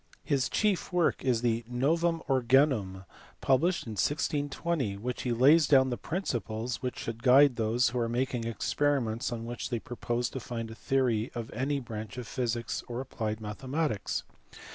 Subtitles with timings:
[0.23, 3.05] His chief work is the Novum Organum,
[3.39, 7.99] published in 1620, in which he lays down the principles which should guide those who
[7.99, 12.25] are making experiments on which they propose to found a theory of any branch of
[12.25, 14.23] physics or applied mathematics.